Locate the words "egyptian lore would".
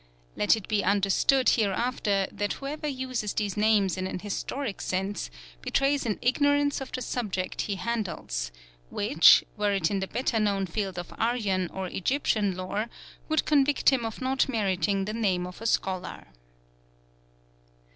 11.85-13.45